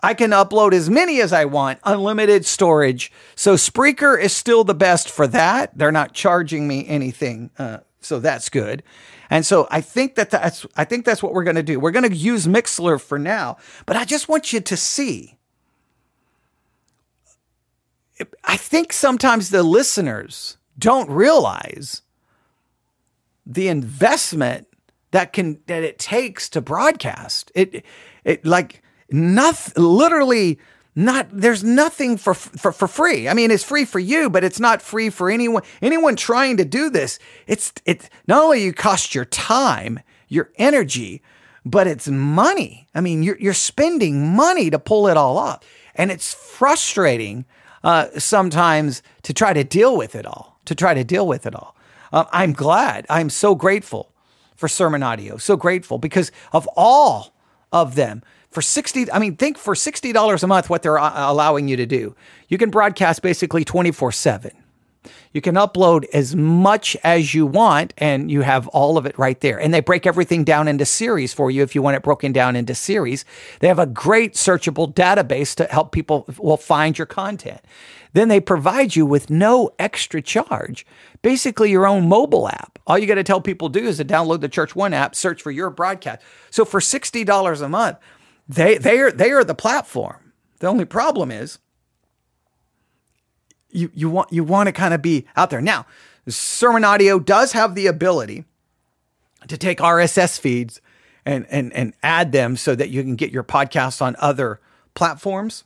[0.02, 3.12] I can upload as many as I want, unlimited storage.
[3.36, 5.78] So Spreaker is still the best for that.
[5.78, 8.82] They're not charging me anything, uh, so that's good.
[9.30, 11.80] And so I think that that's I think that's what we're going to do.
[11.80, 15.38] We're going to use Mixlr for now, but I just want you to see.
[18.44, 22.02] I think sometimes the listeners don't realize
[23.50, 24.68] the investment
[25.12, 27.52] that can that it takes to broadcast.
[27.56, 27.84] It
[28.24, 30.60] it like nothing, literally
[30.96, 33.28] not there's nothing for, for for free.
[33.28, 36.66] I mean, it's free for you, but it's not free for anyone anyone trying to
[36.66, 37.18] do this.
[37.48, 41.24] It's it not only you cost your time, your energy,
[41.66, 42.88] but it's money.
[42.94, 45.64] I mean, you're you're spending money to pull it all off,
[45.96, 47.46] and it's frustrating
[47.84, 50.60] uh, sometimes to try to deal with it all.
[50.66, 51.76] To try to deal with it all.
[52.12, 53.06] Um, I'm glad.
[53.10, 54.12] I'm so grateful
[54.56, 55.38] for Sermon Audio.
[55.38, 57.34] So grateful because of all
[57.72, 61.78] of them for 60 i mean think for $60 a month what they're allowing you
[61.78, 62.16] to do
[62.48, 64.52] you can broadcast basically 24 7
[65.32, 69.40] you can upload as much as you want and you have all of it right
[69.40, 69.60] there.
[69.60, 72.56] And they break everything down into series for you if you want it broken down
[72.56, 73.26] into series.
[73.60, 77.62] They have a great searchable database to help people will find your content.
[78.14, 80.86] Then they provide you with no extra charge.
[81.22, 82.80] Basically your own mobile app.
[82.88, 85.16] All you got to tell people to do is to download the church one app
[85.16, 86.22] search for your broadcast.
[86.50, 87.98] So for $60 a month
[88.50, 90.34] they they are they are the platform.
[90.60, 91.60] The only problem is
[93.72, 95.62] you you want you want to kind of be out there.
[95.62, 95.86] Now,
[96.28, 98.46] Sermon Audio does have the ability
[99.48, 100.82] to take RSS feeds
[101.26, 104.60] and and and add them so that you can get your podcast on other
[104.94, 105.64] platforms.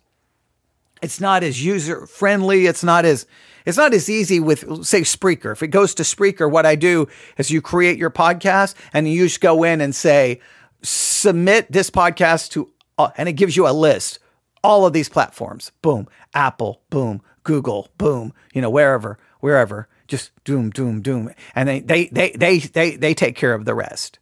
[1.02, 2.66] It's not as user friendly.
[2.66, 3.26] It's not as
[3.66, 5.52] it's not as easy with say Spreaker.
[5.52, 9.26] If it goes to Spreaker, what I do is you create your podcast and you
[9.26, 10.42] just go in and say
[10.82, 14.20] submit this podcast to uh, and it gives you a list.
[14.64, 20.70] All of these platforms, boom, Apple, boom, Google, boom, you know, wherever, wherever, just doom,
[20.70, 24.20] doom, doom, and they they they they they they take care of the rest.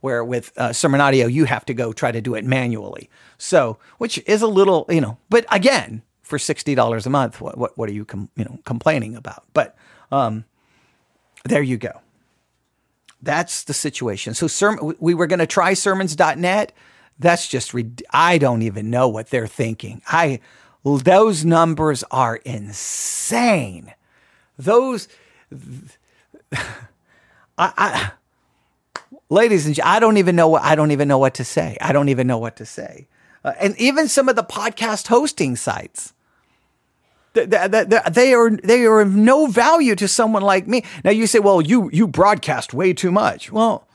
[0.00, 3.08] Where with uh, Sermon Audio, you have to go try to do it manually.
[3.38, 7.56] So, which is a little, you know, but again, for sixty dollars a month, what
[7.56, 9.44] what what are you com- you know complaining about?
[9.54, 9.76] But
[10.12, 10.44] um,
[11.44, 12.00] there you go.
[13.22, 14.34] That's the situation.
[14.34, 16.72] So, sermon, we were going to try sermons.net
[17.18, 17.74] that's just
[18.10, 20.02] I don't even know what they're thinking.
[20.06, 20.40] I
[20.84, 23.92] those numbers are insane.
[24.58, 25.08] Those
[26.52, 26.62] I,
[27.58, 28.10] I
[29.28, 31.76] ladies and I don't even know what I don't even know what to say.
[31.80, 33.08] I don't even know what to say.
[33.44, 36.14] Uh, and even some of the podcast hosting sites
[37.34, 40.84] they, are they are of no value to someone like me.
[41.02, 43.50] Now you say, well, you you broadcast way too much.
[43.50, 43.86] Well,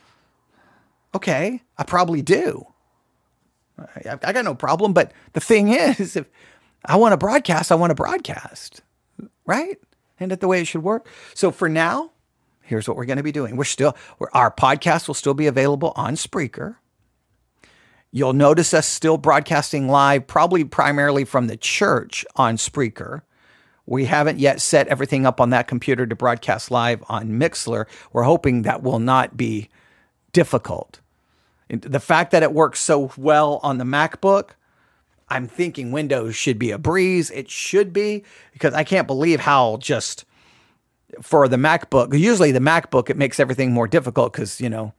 [1.15, 2.67] okay, I probably do.
[3.80, 4.93] I, I got no problem.
[4.93, 6.28] But the thing is, if
[6.86, 8.82] I want to broadcast, I want to broadcast,
[9.46, 9.78] right?
[10.20, 11.08] And that the way it should work.
[11.34, 12.12] So for now,
[12.62, 13.58] here's what we're going to be doing.
[13.58, 16.76] We're still, we're, our podcast will still be available on Spreaker.
[18.12, 23.22] You'll notice us still broadcasting live, probably primarily from the church on Spreaker.
[23.86, 27.86] We haven't yet set everything up on that computer to broadcast live on Mixlr.
[28.13, 29.70] We're hoping that will not be
[30.32, 31.00] difficult.
[31.70, 34.52] The fact that it works so well on the MacBook,
[35.30, 37.30] I'm thinking Windows should be a breeze.
[37.32, 40.26] It should be because I can't believe how just
[41.22, 44.94] for the MacBook, usually the MacBook, it makes everything more difficult because, you know,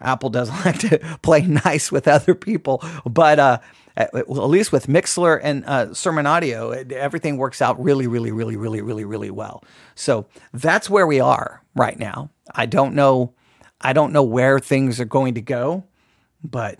[0.00, 2.82] Apple doesn't like to play nice with other people.
[3.04, 3.58] But uh,
[3.96, 8.32] at, at least with Mixlr and uh, Sermon Audio, it, everything works out really, really,
[8.32, 9.64] really, really, really, really well.
[9.94, 12.30] So that's where we are right now.
[12.54, 13.34] I don't know.
[13.80, 15.84] I don't know where things are going to go.
[16.42, 16.78] But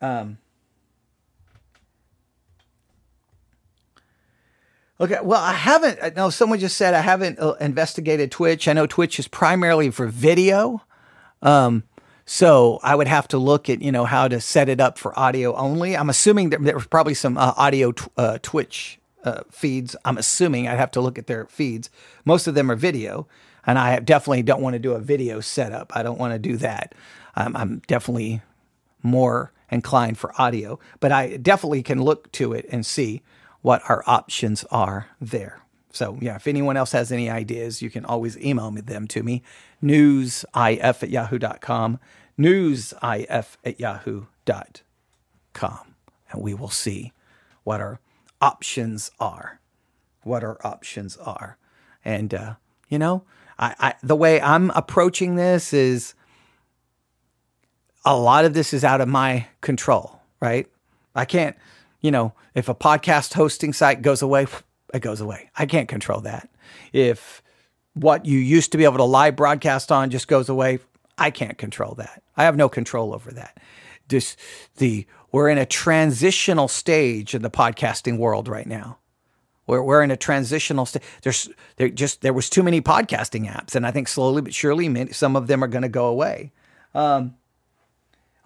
[0.00, 0.38] um
[4.98, 6.16] Okay, well, I haven't.
[6.16, 8.66] No, someone just said I haven't uh, investigated Twitch.
[8.66, 10.82] I know Twitch is primarily for video.
[11.42, 11.82] Um,
[12.24, 15.16] so I would have to look at, you know, how to set it up for
[15.18, 15.96] audio only.
[15.96, 19.94] I'm assuming there, there's probably some uh, audio uh, Twitch uh, feeds.
[20.04, 21.90] I'm assuming I'd have to look at their feeds.
[22.24, 23.28] Most of them are video,
[23.66, 25.94] and I definitely don't want to do a video setup.
[25.94, 26.94] I don't want to do that.
[27.34, 28.40] I'm, I'm definitely
[29.02, 33.22] more inclined for audio, but I definitely can look to it and see
[33.66, 35.60] what our options are there.
[35.90, 39.42] So, yeah, if anyone else has any ideas, you can always email them to me.
[39.82, 41.98] Newsif at yahoo.com.
[42.38, 44.24] Newsif at yahoo.com.
[46.30, 47.12] And we will see
[47.64, 47.98] what our
[48.40, 49.58] options are.
[50.22, 51.58] What our options are.
[52.04, 52.54] And, uh,
[52.88, 53.24] you know,
[53.58, 56.14] I, I, the way I'm approaching this is
[58.04, 60.68] a lot of this is out of my control, right?
[61.16, 61.56] I can't,
[62.06, 64.46] you know, if a podcast hosting site goes away,
[64.94, 65.50] it goes away.
[65.56, 66.48] I can't control that.
[66.92, 67.42] If
[67.94, 70.78] what you used to be able to live broadcast on just goes away,
[71.18, 72.22] I can't control that.
[72.36, 73.58] I have no control over that.
[74.08, 74.38] Just
[74.76, 78.98] the we're in a transitional stage in the podcasting world right now.
[79.66, 81.02] We're, we're in a transitional state.
[81.22, 85.12] There's there just there was too many podcasting apps, and I think slowly but surely
[85.12, 86.52] some of them are going to go away.
[86.94, 87.34] Um,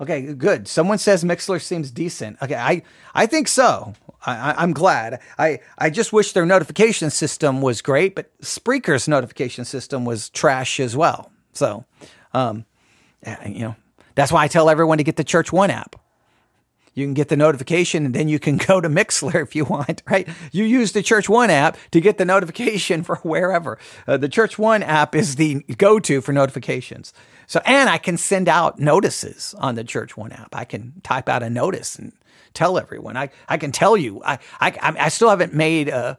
[0.00, 0.66] Okay, good.
[0.66, 2.38] Someone says Mixlr seems decent.
[2.40, 2.82] Okay, I
[3.14, 3.92] I think so.
[4.24, 5.20] I, am glad.
[5.38, 10.80] I I just wish their notification system was great, but Spreaker's notification system was trash
[10.80, 11.30] as well.
[11.52, 11.84] So,
[12.32, 12.64] um,
[13.46, 13.76] you know,
[14.14, 15.96] that's why I tell everyone to get the Church One app.
[16.94, 20.03] You can get the notification and then you can go to Mixlr if you want,
[20.11, 20.29] right?
[20.53, 23.79] You use the Church One app to get the notification for wherever.
[24.07, 27.12] Uh, the Church One app is the go to for notifications.
[27.46, 30.55] So, and I can send out notices on the Church One app.
[30.55, 32.12] I can type out a notice and
[32.55, 33.16] tell everyone.
[33.16, 36.18] I, I can tell you, I, I, I still haven't made a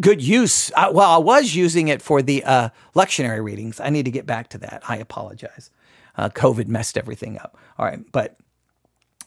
[0.00, 0.72] good use.
[0.72, 3.80] I, well, I was using it for the uh, lectionary readings.
[3.80, 4.82] I need to get back to that.
[4.88, 5.70] I apologize.
[6.16, 7.56] Uh, COVID messed everything up.
[7.78, 8.00] All right.
[8.12, 8.36] But,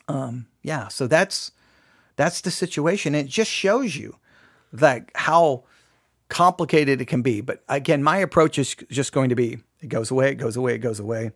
[0.08, 1.52] um, yeah, so that's,
[2.16, 3.14] that's the situation.
[3.14, 4.18] It just shows you
[4.72, 5.64] like how
[6.28, 7.42] complicated it can be.
[7.42, 10.74] But again, my approach is just going to be, it goes away, it goes away,
[10.74, 11.32] it goes away.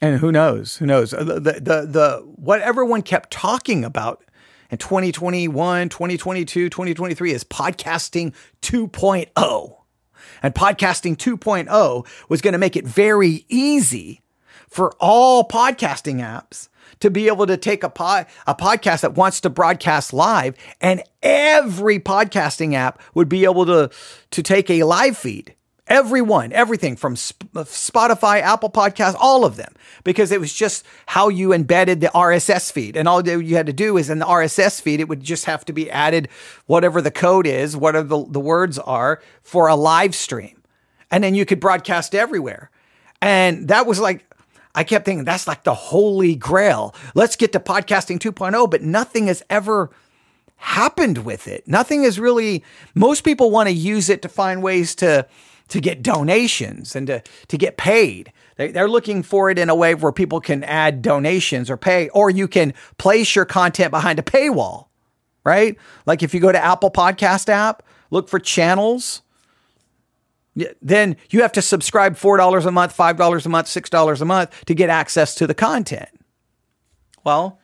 [0.00, 0.78] And who knows?
[0.78, 1.12] Who knows?
[1.12, 4.24] Uh, the, the, the, what everyone kept talking about
[4.70, 9.76] in 2021, 2022, 2023 is podcasting 2.0.
[10.42, 14.22] And podcasting 2.0 was going to make it very easy
[14.70, 16.69] for all podcasting apps
[17.00, 21.02] to be able to take a pod, a podcast that wants to broadcast live and
[21.22, 23.90] every podcasting app would be able to,
[24.30, 25.54] to take a live feed
[25.90, 31.52] Everyone, everything from Spotify, Apple Podcasts, all of them, because it was just how you
[31.52, 32.96] embedded the RSS feed.
[32.96, 35.64] And all you had to do is in the RSS feed, it would just have
[35.64, 36.28] to be added
[36.66, 40.62] whatever the code is, whatever the, the words are for a live stream.
[41.10, 42.70] And then you could broadcast everywhere.
[43.20, 44.29] And that was like,
[44.74, 46.94] I kept thinking that's like the holy grail.
[47.14, 49.90] Let's get to podcasting 2.0, but nothing has ever
[50.56, 51.66] happened with it.
[51.66, 52.62] Nothing is really,
[52.94, 55.26] most people want to use it to find ways to,
[55.68, 58.32] to get donations and to, to get paid.
[58.56, 62.10] They, they're looking for it in a way where people can add donations or pay,
[62.10, 64.86] or you can place your content behind a paywall,
[65.44, 65.76] right?
[66.06, 69.22] Like if you go to Apple Podcast app, look for channels,
[70.82, 74.74] then you have to subscribe $4 a month, $5 a month, $6 a month to
[74.74, 76.08] get access to the content.
[77.24, 77.60] Well,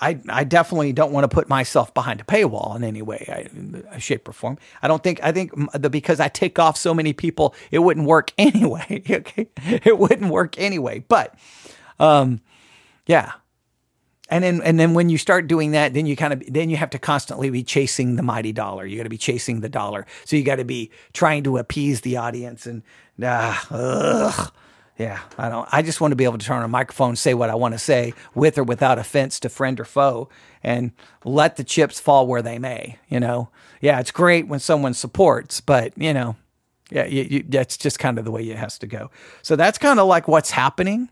[0.00, 3.48] I, I definitely don't want to put myself behind a paywall in any way,
[3.90, 4.58] I, shape, or form.
[4.80, 8.06] I don't think, I think the, because I take off so many people, it wouldn't
[8.06, 9.02] work anyway.
[9.10, 9.48] okay.
[9.56, 11.04] It wouldn't work anyway.
[11.08, 11.36] But,
[11.98, 12.40] um,
[13.06, 13.32] yeah.
[14.30, 16.76] And then, and then when you start doing that, then you kind of, then you
[16.76, 18.84] have to constantly be chasing the mighty dollar.
[18.84, 20.06] You got to be chasing the dollar.
[20.24, 22.82] So you got to be trying to appease the audience and,
[23.22, 24.52] ah, ugh
[24.98, 25.68] yeah, I don't.
[25.70, 27.72] I just want to be able to turn on a microphone, say what I want
[27.74, 30.28] to say, with or without offense to friend or foe,
[30.60, 30.90] and
[31.24, 32.98] let the chips fall where they may.
[33.08, 36.34] You know, yeah, it's great when someone supports, but you know,
[36.90, 39.12] yeah, you, you, that's just kind of the way it has to go.
[39.42, 41.10] So that's kind of like what's happening.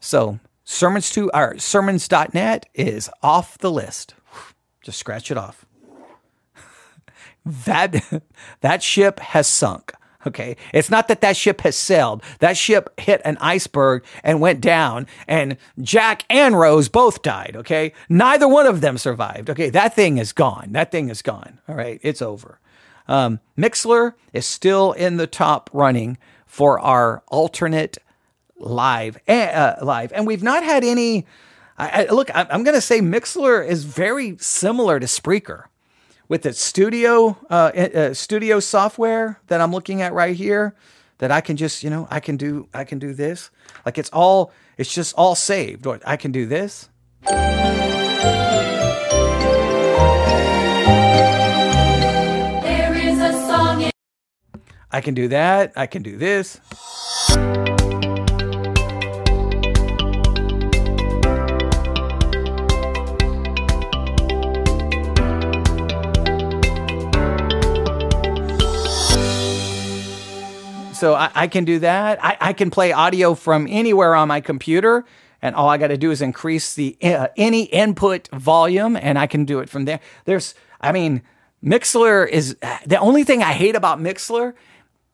[0.00, 4.14] So sermons to our sermons.net is off the list.
[4.82, 5.64] Just scratch it off.
[7.44, 8.22] that
[8.60, 9.92] that ship has sunk.
[10.26, 10.56] Okay.
[10.72, 12.22] It's not that that ship has sailed.
[12.38, 17.56] That ship hit an iceberg and went down, and Jack and Rose both died.
[17.56, 17.92] Okay.
[18.08, 19.50] Neither one of them survived.
[19.50, 19.70] Okay.
[19.70, 20.70] That thing is gone.
[20.72, 21.60] That thing is gone.
[21.68, 22.00] All right.
[22.02, 22.60] It's over.
[23.06, 27.98] Um, Mixlr is still in the top running for our alternate
[28.64, 31.26] live, uh, live, and we've not had any.
[31.76, 35.64] I, I, look, I, I'm going to say Mixlr is very similar to Spreaker
[36.28, 40.74] with the studio uh, uh, studio software that I'm looking at right here
[41.18, 43.50] that I can just you know I can do I can do this
[43.84, 45.86] like it's all it's just all saved.
[46.04, 46.88] I can do this.
[54.90, 55.72] I can do that.
[55.76, 56.60] I can do this.
[71.04, 72.24] So I, I can do that.
[72.24, 75.04] I, I, can play audio from anywhere on my computer,
[75.42, 79.26] and all I got to do is increase the uh, any input volume, and I
[79.26, 80.00] can do it from there.
[80.24, 81.20] There's, I mean,
[81.62, 84.54] Mixlr is the only thing I hate about Mixlr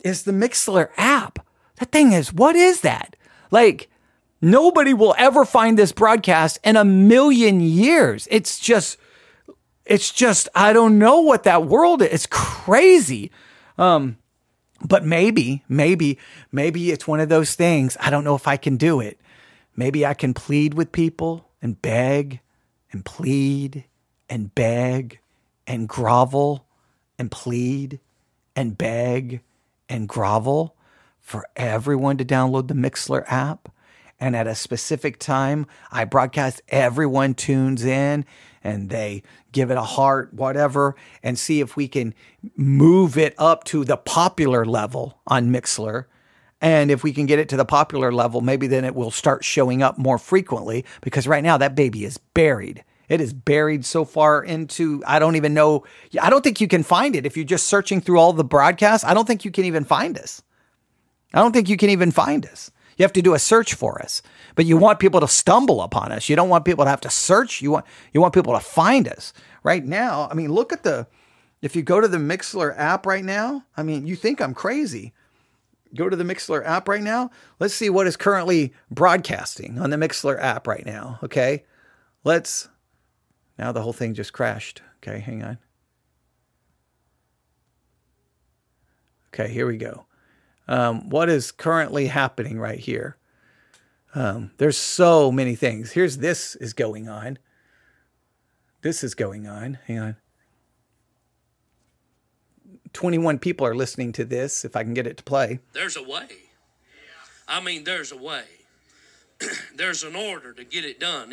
[0.05, 1.45] is the Mixlr app.
[1.80, 3.16] That thing is, what is that?
[3.51, 3.91] Like,
[4.41, 8.28] nobody will ever find this broadcast in a million years.
[8.30, 8.97] It's just,
[9.84, 12.11] it's just, I don't know what that world is.
[12.12, 13.32] It's crazy.
[13.76, 14.18] Um,
[14.87, 16.18] but maybe, maybe,
[16.51, 17.97] maybe it's one of those things.
[18.01, 19.20] I don't know if I can do it.
[19.76, 22.41] Maybe I can plead with people and beg
[22.93, 23.85] and plead
[24.28, 25.20] and beg
[25.66, 26.66] and grovel
[27.18, 28.01] and plead
[28.57, 29.43] and beg
[29.89, 30.76] and grovel
[31.20, 33.68] for everyone to download the Mixlr app.
[34.18, 38.24] And at a specific time, I broadcast, everyone tunes in
[38.62, 42.14] and they give it a heart, whatever, and see if we can
[42.56, 46.04] move it up to the popular level on Mixlr.
[46.61, 49.44] And if we can get it to the popular level, maybe then it will start
[49.44, 52.84] showing up more frequently because right now that baby is buried.
[53.08, 55.84] It is buried so far into, I don't even know.
[56.20, 57.26] I don't think you can find it.
[57.26, 60.16] If you're just searching through all the broadcasts, I don't think you can even find
[60.18, 60.42] us.
[61.34, 62.70] I don't think you can even find us.
[63.01, 64.20] You have to do a search for us.
[64.57, 66.28] But you want people to stumble upon us.
[66.28, 67.62] You don't want people to have to search.
[67.62, 69.32] You want you want people to find us.
[69.62, 71.07] Right now, I mean, look at the
[71.62, 75.14] if you go to the Mixlr app right now, I mean, you think I'm crazy.
[75.94, 77.30] Go to the Mixlr app right now.
[77.59, 81.20] Let's see what is currently broadcasting on the Mixlr app right now.
[81.22, 81.64] Okay.
[82.22, 82.68] Let's
[83.59, 84.82] now the whole thing just crashed.
[84.98, 85.57] Okay, hang on.
[89.32, 90.05] Okay, here we go
[90.70, 93.16] um, what is currently happening right here.
[94.14, 95.90] Um, there's so many things.
[95.92, 97.38] Here's this is going on.
[98.82, 99.78] This is going on.
[99.86, 100.16] Hang on.
[102.92, 105.58] 21 people are listening to this if I can get it to play.
[105.72, 106.28] There's a way.
[107.46, 108.44] I mean, there's a way.
[109.74, 111.32] there's an order to get it done.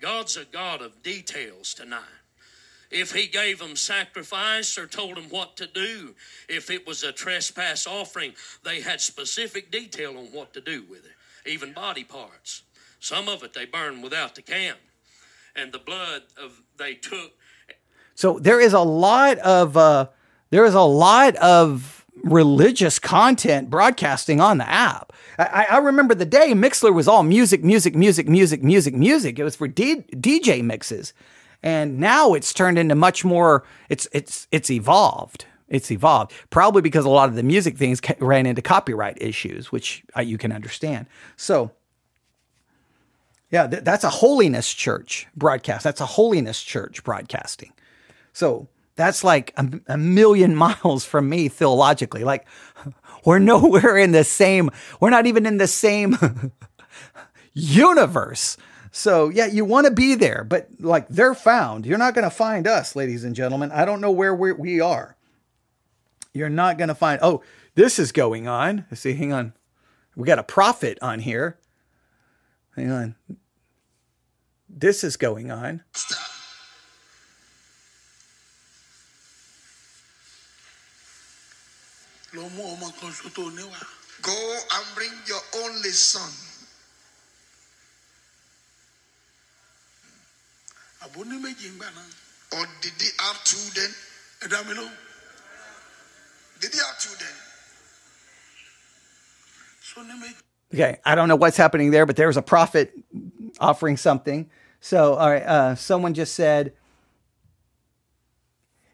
[0.00, 2.17] God's a God of details tonight
[2.90, 6.14] if he gave them sacrifice or told them what to do.
[6.48, 8.32] If it was a trespass offering,
[8.64, 12.62] they had specific detail on what to do with it, even body parts.
[13.00, 14.74] Some of it they burned without the can,
[15.54, 17.32] and the blood of they took.
[18.14, 20.08] So there is a lot of uh,
[20.50, 25.12] there is a lot of religious content broadcasting on the app.
[25.38, 29.38] I, I, remember the day Mixlr was all music, music, music, music, music, music.
[29.38, 31.12] It was for D- DJ mixes
[31.62, 35.46] and now it's turned into much more it's it's it's evolved.
[35.68, 36.32] It's evolved.
[36.48, 40.52] Probably because a lot of the music things ran into copyright issues which you can
[40.52, 41.06] understand.
[41.36, 41.72] So
[43.50, 45.84] yeah th- that's a holiness church broadcast.
[45.84, 47.72] That's a holiness church broadcasting.
[48.32, 52.24] So that's like a, a million miles from me theologically.
[52.24, 52.46] Like
[53.24, 56.16] we're nowhere in the same we're not even in the same
[57.52, 58.56] universe
[58.92, 61.86] so, yeah, you want to be there, but like they're found.
[61.86, 63.70] You're not going to find us, ladies and gentlemen.
[63.72, 65.16] I don't know where we're, we are.
[66.32, 67.42] You're not going to find, oh,
[67.74, 68.86] this is going on.
[68.90, 69.52] Let's see, hang on.
[70.16, 71.58] We got a prophet on here.
[72.76, 73.14] Hang on.
[74.68, 75.82] This is going on.
[84.22, 86.47] Go and bring your only son
[91.04, 92.04] àbó ní méjì ńgbà náà.
[92.58, 93.90] or did he have two then.
[94.42, 94.90] ẹ dá mi lóhùn.
[96.60, 97.34] did he have two then.
[99.80, 100.34] so ní méjì.
[100.74, 102.92] Okay, I don't know what's happening there, but there was a prophet
[103.58, 104.50] offering something.
[104.82, 106.72] So, all right, uh, someone just said,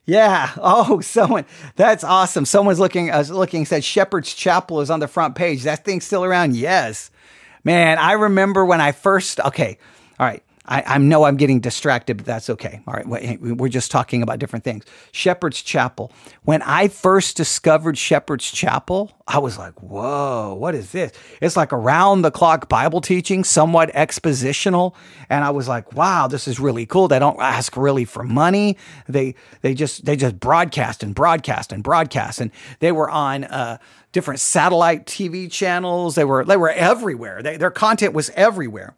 [0.06, 0.50] yeah.
[0.58, 1.46] Oh, someone.
[1.76, 2.44] That's awesome.
[2.44, 3.10] Someone's looking.
[3.10, 3.64] I was looking.
[3.66, 5.62] Said Shepherd's Chapel is on the front page.
[5.64, 6.56] That thing's still around.
[6.56, 7.10] Yes,
[7.64, 7.98] man.
[7.98, 9.40] I remember when I first.
[9.40, 9.78] Okay.
[10.20, 10.42] All right.
[10.66, 12.80] I, I know I'm getting distracted, but that's okay.
[12.86, 14.84] All right, we're just talking about different things.
[15.12, 16.10] Shepherd's Chapel.
[16.42, 21.12] When I first discovered Shepherd's Chapel, I was like, whoa, what is this?
[21.42, 24.94] It's like around the clock Bible teaching, somewhat expositional.
[25.28, 27.08] And I was like, wow, this is really cool.
[27.08, 28.78] They don't ask really for money.
[29.06, 32.40] They they just they just broadcast and broadcast and broadcast.
[32.40, 32.50] And
[32.80, 33.78] they were on uh,
[34.12, 36.14] different satellite TV channels.
[36.14, 37.42] They were they were everywhere.
[37.42, 38.96] They, their content was everywhere.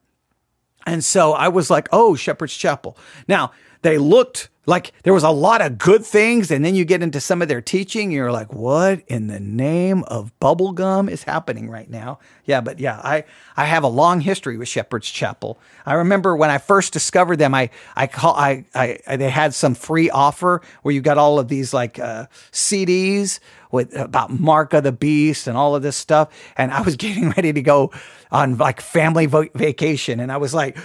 [0.86, 2.96] And so I was like, oh, Shepherd's Chapel.
[3.26, 3.50] Now,
[3.82, 6.50] they looked like there was a lot of good things.
[6.50, 10.02] And then you get into some of their teaching, you're like, what in the name
[10.04, 12.18] of bubblegum is happening right now?
[12.44, 13.24] Yeah, but yeah, I,
[13.56, 15.58] I have a long history with Shepherd's Chapel.
[15.84, 19.74] I remember when I first discovered them, I, I call, I, I, they had some
[19.74, 23.38] free offer where you got all of these like, uh, CDs
[23.70, 26.28] with about Mark of the Beast and all of this stuff.
[26.56, 27.92] And I was getting ready to go
[28.30, 30.20] on like family vacation.
[30.20, 30.76] And I was like,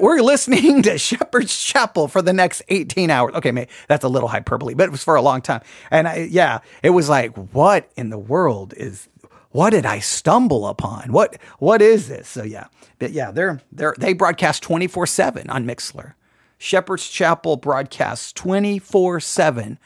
[0.00, 3.27] we're listening to Shepherd's Chapel for the next 18 hours.
[3.34, 5.60] Okay, maybe that's a little hyperbole, but it was for a long time.
[5.90, 9.08] And I, yeah, it was like, what in the world is,
[9.50, 11.12] what did I stumble upon?
[11.12, 12.28] What, what is this?
[12.28, 12.66] So yeah,
[12.98, 16.14] but yeah, they're, they're, they broadcast 24 seven on Mixlr.
[16.58, 19.78] Shepherd's Chapel broadcasts 24 seven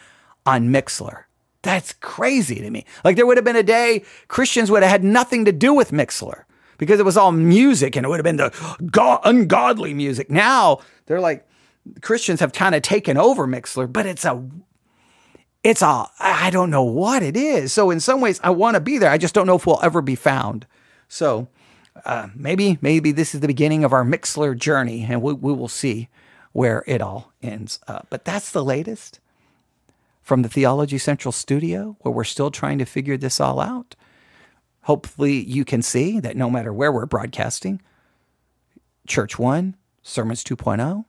[0.46, 1.24] on Mixlr.
[1.62, 2.84] That's crazy to me.
[3.04, 5.92] Like there would have been a day Christians would have had nothing to do with
[5.92, 6.44] Mixlr
[6.78, 10.28] because it was all music and it would have been the go- ungodly music.
[10.30, 11.46] Now they're like
[12.00, 14.44] Christians have kind of taken over Mixlr, but it's a
[15.62, 17.72] it's a I don't know what it is.
[17.72, 19.10] So in some ways I want to be there.
[19.10, 20.66] I just don't know if we'll ever be found.
[21.08, 21.48] So
[22.04, 25.68] uh, maybe maybe this is the beginning of our Mixlr journey and we, we will
[25.68, 26.08] see
[26.52, 28.06] where it all ends up.
[28.10, 29.20] But that's the latest
[30.22, 33.96] from the Theology Central studio where we're still trying to figure this all out.
[34.82, 37.80] Hopefully, you can see that no matter where we're broadcasting,
[39.06, 41.04] Church One, Sermons 2.0,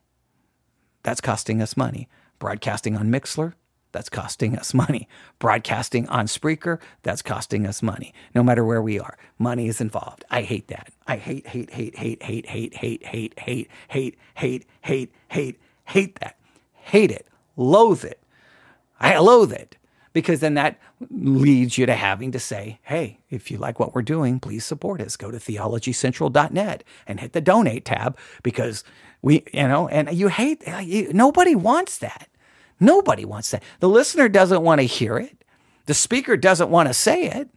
[1.03, 2.07] that's costing us money.
[2.39, 3.53] Broadcasting on Mixlr,
[3.91, 5.07] that's costing us money.
[5.39, 8.13] Broadcasting on Spreaker, that's costing us money.
[8.35, 10.25] No matter where we are, money is involved.
[10.29, 10.91] I hate that.
[11.07, 16.19] I hate, hate, hate, hate, hate, hate, hate, hate, hate, hate, hate, hate, hate, hate
[16.19, 16.37] that.
[16.73, 17.27] Hate it.
[17.55, 18.19] Loathe it.
[18.99, 19.77] I loathe it
[20.13, 20.79] because then that
[21.09, 25.01] leads you to having to say, hey, if you like what we're doing, please support
[25.01, 25.17] us.
[25.17, 28.83] Go to theologycentral.net and hit the donate tab because
[29.23, 30.61] we, you know, and you hate,
[31.13, 32.29] nobody wants that.
[32.79, 33.63] Nobody wants that.
[33.79, 35.43] The listener doesn't want to hear it.
[35.85, 37.49] The speaker doesn't want to say it.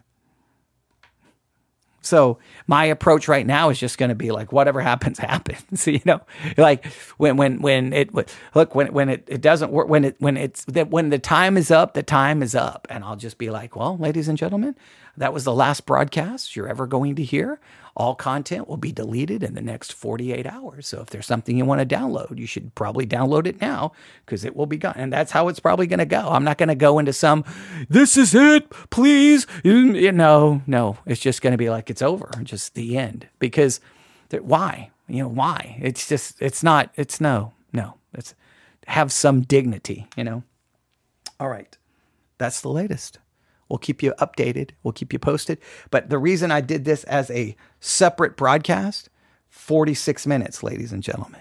[2.06, 2.38] So
[2.68, 6.20] my approach right now is just going to be like whatever happens happens you know
[6.56, 6.86] like
[7.16, 8.14] when when when it
[8.54, 11.56] look when when it, it doesn't work when it when it's that when the time
[11.56, 14.76] is up the time is up and I'll just be like well ladies and gentlemen
[15.16, 17.58] that was the last broadcast you're ever going to hear
[17.96, 20.86] all content will be deleted in the next 48 hours.
[20.86, 23.92] So if there's something you want to download, you should probably download it now
[24.24, 24.94] because it will be gone.
[24.96, 26.28] And that's how it's probably going to go.
[26.28, 27.42] I'm not going to go into some,
[27.88, 29.46] this is it, please.
[29.64, 33.28] You know, no, it's just going to be like it's over, just the end.
[33.38, 33.80] Because
[34.30, 34.90] why?
[35.08, 35.78] You know, why?
[35.80, 37.94] It's just, it's not, it's no, no.
[38.12, 38.34] It's
[38.88, 40.42] have some dignity, you know?
[41.40, 41.76] All right.
[42.38, 43.18] That's the latest.
[43.68, 44.70] We'll keep you updated.
[44.82, 45.58] We'll keep you posted.
[45.90, 49.08] But the reason I did this as a separate broadcast,
[49.50, 51.40] 46 minutes, ladies and gentlemen.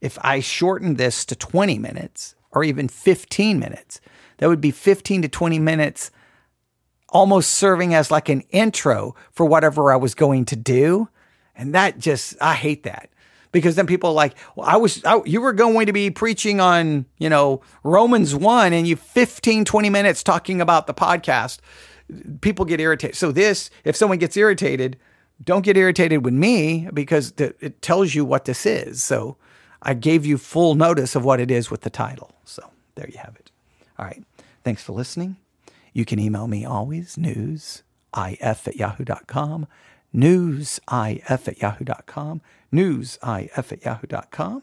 [0.00, 4.00] If I shorten this to 20 minutes or even 15 minutes,
[4.38, 6.10] that would be 15 to 20 minutes
[7.08, 11.08] almost serving as like an intro for whatever I was going to do.
[11.54, 13.10] And that just, I hate that
[13.52, 16.60] because then people are like, well, I was, I, you were going to be preaching
[16.60, 21.58] on, you know, Romans 1 and you 15, 20 minutes talking about the podcast.
[22.40, 23.16] People get irritated.
[23.16, 24.98] So, this, if someone gets irritated,
[25.42, 29.02] don't get irritated with me because the, it tells you what this is.
[29.02, 29.36] So,
[29.82, 32.32] I gave you full notice of what it is with the title.
[32.44, 33.50] So, there you have it.
[33.98, 34.24] All right.
[34.64, 35.36] Thanks for listening.
[35.92, 37.82] You can email me always, newsif
[38.14, 39.66] at yahoo.com,
[40.14, 42.40] newsif at yahoo.com
[42.72, 44.62] newsif at yahoo.com.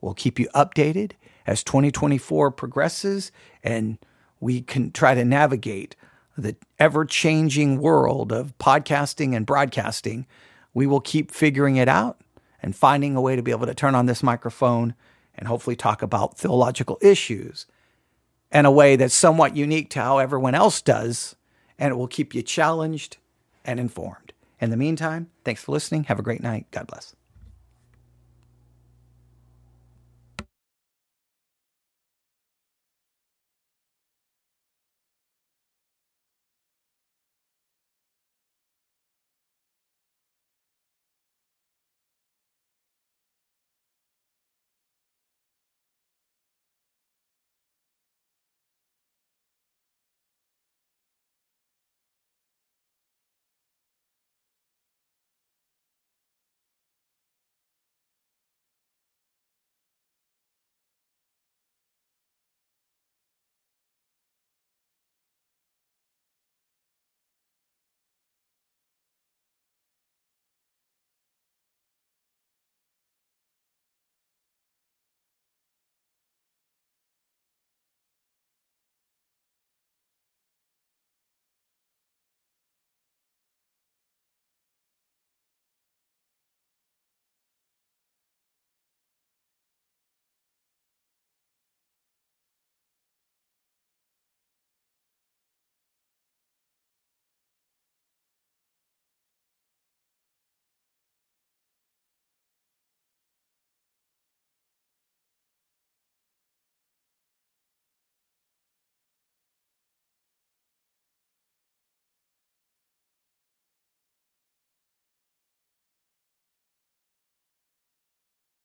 [0.00, 1.12] We'll keep you updated
[1.46, 3.98] as 2024 progresses and
[4.38, 5.96] we can try to navigate
[6.36, 10.26] the ever changing world of podcasting and broadcasting.
[10.72, 12.20] We will keep figuring it out
[12.62, 14.94] and finding a way to be able to turn on this microphone
[15.34, 17.66] and hopefully talk about theological issues
[18.52, 21.36] in a way that's somewhat unique to how everyone else does.
[21.78, 23.16] And it will keep you challenged
[23.64, 24.29] and informed.
[24.60, 26.04] In the meantime, thanks for listening.
[26.04, 26.66] Have a great night.
[26.70, 27.14] God bless.